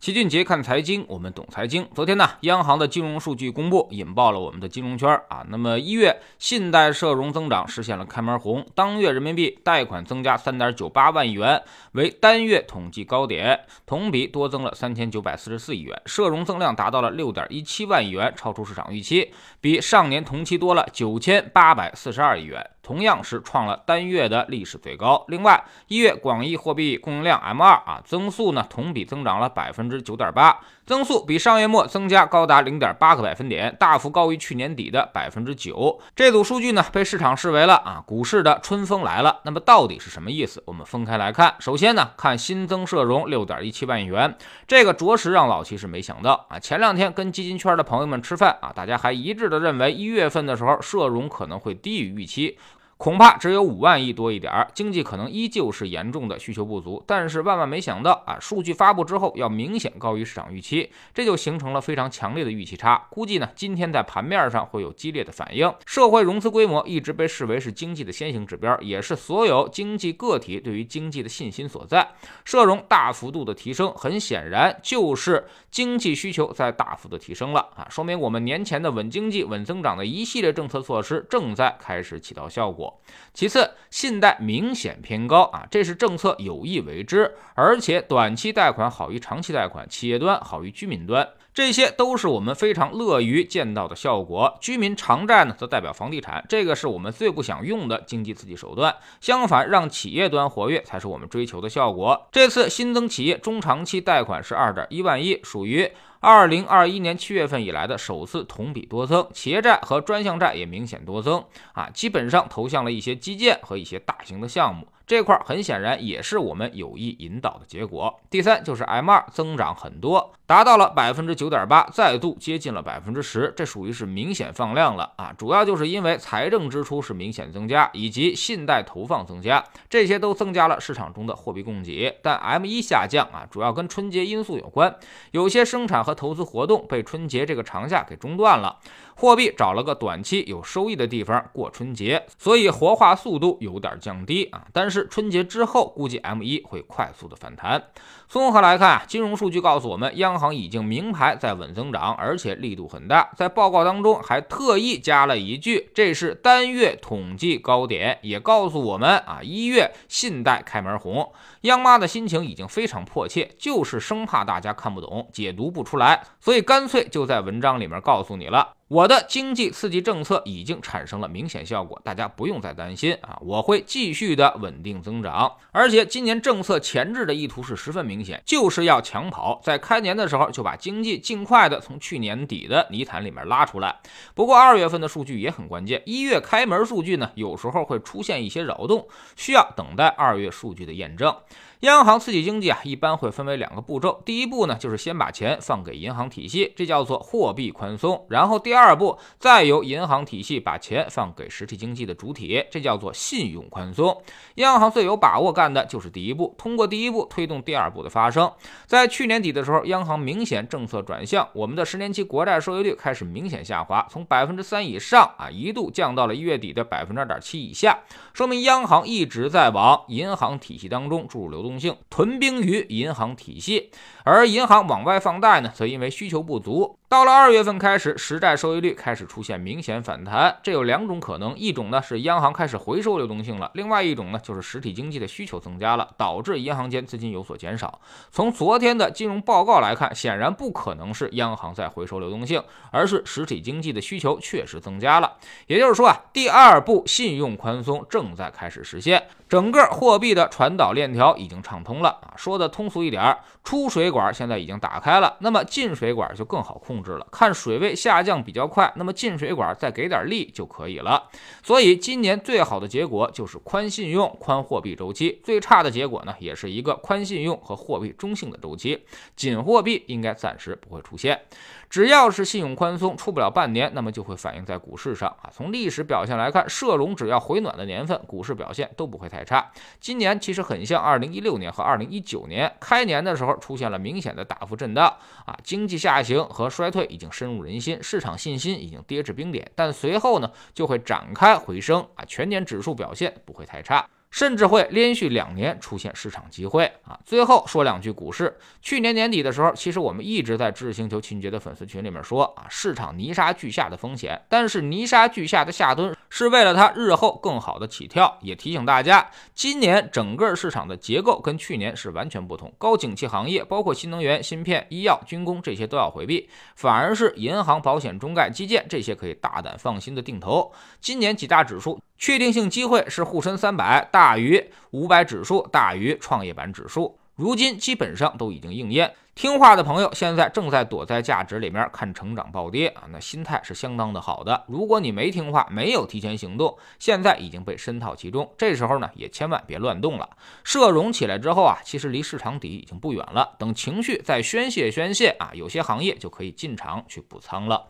[0.00, 1.86] 齐俊杰看财经，我们懂财经。
[1.94, 5.44] 昨天呢，央行的金融数据公布，引爆了我们的金融圈啊。
[5.50, 19.30] 那么一月信贷社融增长实现了开门红，当月人民币贷款增加三点九八万亿元，为单月统计高点，同比多增了三千九百四十四亿元，社融增量达到了六点一七万亿元，超出市场预期，
[19.60, 22.66] 比上年同期多了九千八百四十二亿元。
[22.90, 25.24] 同样是创了单月的历史最高。
[25.28, 36.00] 另外，一月广义货币供应量 M2 啊增速呢同比增长了百分之九点八，增速比上月末增加高达零点八个百分点，大幅高于去年底的百分之九。
[36.16, 39.38] 这组数据呢被市场视为了啊股市的春风来了。
[39.44, 40.60] 那么到底是什么意思？
[40.66, 41.54] 我们分开来看。
[41.60, 44.36] 首先呢，看新增社融六点一七万亿元，
[44.66, 46.58] 这个着实让老齐是没想到啊。
[46.58, 52.58] 前两天跟基金圈的朋友们吃饭啊，大家还一致的认为一月份的时候社融可能会低于预期。
[53.00, 57.02] 恐怕只有五万亿多一点儿，经济可能依旧是严重的需求不足。
[57.06, 63.06] 但是万万没想到啊，数据发布之后要明显高于市场预期，这就形成了非常强烈的预期差。
[63.08, 65.72] 估计呢，今天在盘面上会有激烈的反应。
[65.86, 72.06] 社会融资规模一直被视为是经济的先行指标，也是所有经济个体对于经济的信心所在。
[72.44, 82.89] 社融大幅度的提升，很显然就是经济需求在大幅的提升了啊，说明我们年前的稳经济、稳增长的一系列政策措施正在开始起到效果。
[83.32, 94.58] 其次，信贷明显偏高啊，这是政策有意为之，而且短期贷款好于长期贷款，企业端好于居民端，这些都是我们非常乐于见到的效果。
[94.60, 98.96] 居民偿债呢，则代表房地产，这个是我们最不想用的经济刺激手段。
[99.20, 102.28] 相反，让企业端活跃才是我们追求的效果。
[102.32, 105.90] 这次新增企业中长期贷款是二点一万亿，属于。
[106.22, 114.86] 二零二一年七月份以来的首次同比多增，企业债和专项债也明显多增啊，基本上投向了一些基建和一些大型的项目。
[115.06, 118.20] 这块很显然也是我们有意引导的结果。
[118.28, 125.32] 第三就是 M2 增长很多，达到了百分之九点八，再度接近了百分之十，这属于是明显放量了啊！
[125.38, 132.18] 主要就是因为财政支出是明显增加，以及信贷投放增加，这些都增加了市场中的货币供给。
[132.20, 134.92] 但 M1 下降啊，主要跟春节因素有关，
[135.30, 138.80] 有些生产和投资活动被春节这个长假给中断了，
[139.14, 145.06] 货币找了个短期有收益的地方过春节，所以活化速度有点降低啊，但是。
[145.06, 147.82] 春节之后，估计 M 一会快速的反弹。
[148.26, 153.30] 综合来看，金融数据告诉我们，央行行已经明牌在稳增长，而且力度很大。
[153.36, 161.30] 在报告当中还特意加了一句，这是单月统计高点，也告诉我们啊，一月信贷开门红。
[161.60, 168.79] 央妈的心情已经非常迫切，就是生怕大家看不懂、解读不出来，所以干脆就在文章里面告诉你了。
[168.90, 173.38] 我的经济刺激政策已经产生了明显效果，大家不用再担心啊！
[173.40, 183.94] 我会继续的稳定增长，而且今年政策前置的意图是十分明显，就是要抢跑，在开年的时候就把经济尽快的从去年底的泥潭里面拉出来。
[184.34, 189.06] 不过二月份的数据也很关键，一月开门数据呢，有时候会出现一些扰动，
[189.36, 191.32] 需要等待二月数据的验证。
[191.80, 194.20] 央行刺激经济啊，一般会分为两个步骤。
[194.26, 198.22] 第一步呢，就是先把钱放给银行体系，这叫做货币宽松。
[198.28, 204.22] 然后第二步，再由银行体系把钱放给实体经济的主体，这叫做信用宽松。
[204.56, 208.52] 央行最有把握干的就是第一步，通过第一步推动第二步的发生。
[208.84, 218.00] 在去年底的时候，央行明显政策转向，我们的十年期国债收益率开始明显下滑，从百分之三以上啊，一度降到了一月底的百分之二点七以下，
[218.34, 221.80] 说明央行一直在往银行体系当中注入流动动。
[221.80, 223.90] 性屯兵于银行体系，
[224.24, 226.99] 而银行往外放贷呢，则因为需求不足。
[227.10, 230.56] 到了二月份开始，实债收益率开始出现明显反弹。
[230.62, 238.00] 这有两种可能，一种呢是央行开始回收流动性了，另外一种呢就是实体经济的需求增加了，导致银行间资金有所减少。
[238.30, 242.62] 从昨天的金融报告来看，显然不可能是央行在回收流动性，
[242.92, 245.32] 而是实体经济的需求确实增加了。
[245.66, 252.34] 也就是说啊，第二步信用宽松正在开始实现，整个货币的传导链条已经畅通了啊。
[252.36, 256.99] 说的通俗一点，出水管现在已经打开了，那么进水管就更好控。
[257.00, 261.30] 控制了，看水位下降比较快，那么进水管再给点力就可以了。
[261.62, 269.02] 所以今年最好的结果就是宽信用、宽货币周期；最差的结果呢，也是一个宽信用和货币中性的周期。
[269.34, 271.40] 紧货币应该暂时不会出现。
[271.88, 275.50] 只要是信用宽松出不了半年，那么就会反映在股市上啊。
[275.52, 279.72] 从历史表现来看，社融只要回暖的年份，股市表现都不会太差。
[279.98, 285.12] 今年其实很像2016年和2019年开年的时候出现了明显的大幅震荡
[285.44, 294.08] 啊，经济下行和衰退已经深入人心，市场信心已经跌至冰点，但随后呢就会展开回升啊，全年指数表现不会太差。
[294.30, 297.18] 甚至会连续两年出现市场机会啊！
[297.24, 298.56] 最后说两句股市。
[298.80, 304.40] 去年年底的时候，其实我们一直在知识星球秦杰的粉丝群里面说啊，市场泥沙俱下的风险。
[304.48, 308.38] 但是泥沙俱下的下蹲是为了它日后更好的起跳。
[308.40, 312.72] 也提醒大家，今年整个市场的结构跟去年是完全不同。
[312.78, 320.72] 高景气行业，包括新能源、芯片、医药、军工这些都要回避，反而是银行、保险、中概、基建这些可以大胆放心的定投。
[321.00, 321.98] 今年几大指数。
[322.22, 326.99] 确定性机会是沪深三百大于五百指数，大于创业板指数。
[327.40, 329.14] 如今基本上都已经应验。
[329.34, 334.62] 听话的朋友现在正在躲在价值里面看成长暴跌啊，那心态是相当的好的。
[334.68, 338.52] 如果你没听话，没有提前行动，现在已经被深套其中。
[338.58, 340.28] 这时候呢，也千万别乱动了。
[340.62, 343.56] 社融起来之后啊，其实离市场底已经不远了。
[343.58, 347.86] 等情绪再宣泄宣泄啊，有些行业就可以进场去补仓了。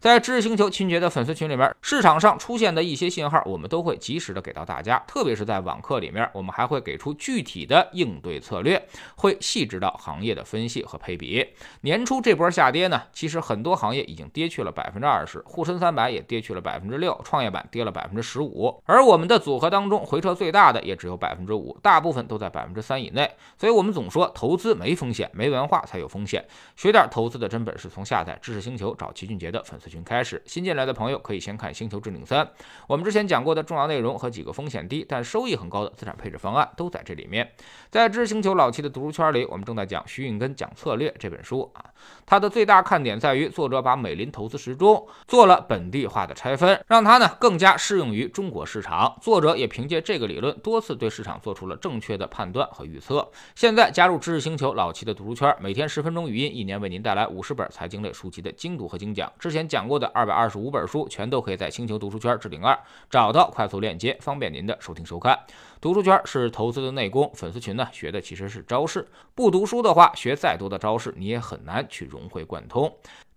[0.00, 4.98] 在知识星球秦杰的粉丝群里面，市场上出现的一些信号，我们都会及时的给到大家。
[5.06, 8.82] 特别是在网课里面，我们还会给出具体的应对策略，
[9.14, 11.46] 会细致到行业的分析和配比。
[11.82, 23.30] 年初这波下跌呢，其实很多行业已经跌去了百分之二十，沪深三百也跌去了百分之六，创业板跌了百分之十五，而我们的组合当中回撤最大的也只有百分之五，大部分都在百分之三以内。
[23.58, 26.42] 所以，我们总说投资没风险，没文化才有风险。
[26.74, 29.89] 学点投资的真本事，从下载知识星球找齐俊杰的粉丝。
[29.90, 32.46] 群开始，新进来的朋友可以先看《星球置顶三》，
[32.86, 37.52] 我们之前讲过的重要内容和几个风险低但收益很高的资产配置方案都在这里面。
[37.90, 41.84] 在知识星球老七的读书圈里，我们正在讲徐运根讲策略这本书啊，
[42.24, 49.18] 它的最大看点在于作者把美林投资时钟做了本地化的拆分，让它呢更加适用于中国市场。
[49.20, 53.28] 作者也凭借这个理论多次对市场做出了正确的判断和预测。
[53.56, 59.30] 现在加入知识星球老七的读书圈，每天十分钟语音，一年为您带来五十本财经类书籍的精读和精讲。
[59.36, 59.79] 之前讲。
[59.80, 62.78] 讲过的二百二十五本书，全都可以在星球读书圈置顶二
[63.08, 65.38] 找到快速链接，方便您的收听收看。
[65.80, 69.08] 读书圈是投资的内功，粉丝群呢学的其实是招式。
[69.34, 72.94] 不读书的话，学再多的招式，你也很难去融会贯通。